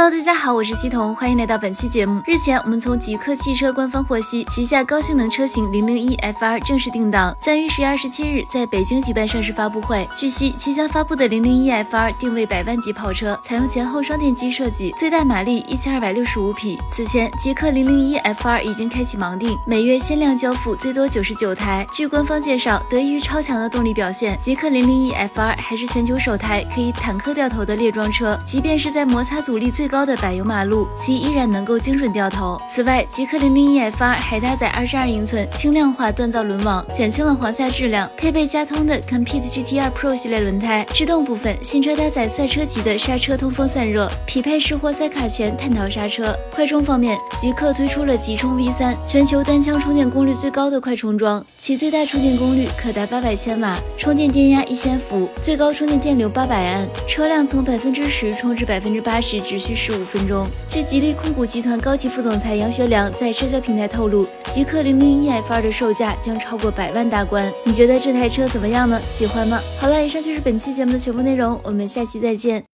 [0.00, 2.22] Hello，大家好，我是西彤，欢迎来到本期节目。
[2.24, 10.08] 日前，我们从极客汽车官方获悉，旗下高性能车型零零一 FR 正式定档，将于十月二十七日在北京举办上市发布会。
[10.14, 16.78] 据悉，即将发布的零零一 FR 定位百万级跑车，采用前后双电机设计，最大马力一千二百六十五匹。
[16.92, 21.84] 此前，极客零零一 FR 已经开启盲定，每月限量交付最多九十九台。
[21.92, 32.60] 据官方介绍，得益于超强的动力表现，极客零零一 FR 还是全球首台可以坦克掉头的列装车，即便是在摩擦阻力最高的柏油马路，其依然能够精准掉头。
[32.68, 40.86] 此外，极氪零零一 FR 还搭载二十二英寸轻量化锻造轮网，减轻了簧下质量，配备加通的 Compete GT2 Pro 系列轮胎。
[40.92, 46.36] 制动部分，新车搭载赛车级的刹车通风散热，匹配式活塞卡钳碳陶刹车。
[46.54, 56.86] 快充方面，极氪推出了极充 V3，全球单枪充电功率最高的快充桩，其最大充电功率可达八百千瓦，充电电压一千伏，最高充电电流八百安。
[57.06, 60.26] 车辆从百分之十充至百分之八十只需十五分。
[60.26, 60.44] 钟。
[60.66, 67.50] 据吉利控股集团高级副总裁杨学良在社交平台透露，极氪零零一 F 二的售价将超过百万大关。
[67.64, 69.00] 你觉得这台车怎么样呢？
[69.00, 69.60] 喜欢吗？
[69.80, 72.64] 好了，以上就是本期节目的全部内容，我们下期再见。